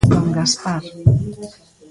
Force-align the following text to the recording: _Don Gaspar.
_Don 0.09 0.33
Gaspar. 0.33 0.81